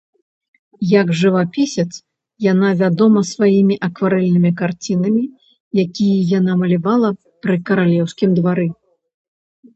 Як 1.01 1.07
жывапісец, 1.19 1.91
яна 2.45 2.71
вядома 2.79 3.23
сваімі 3.33 3.75
акварэльнымі 3.89 4.51
карцінамі, 4.63 5.23
якія 5.85 6.17
яна 6.37 6.53
малявала 6.65 7.09
пры 7.47 7.61
каралеўскім 7.71 8.29
двары. 8.43 8.67